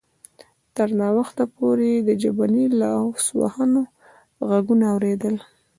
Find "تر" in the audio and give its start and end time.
0.75-0.87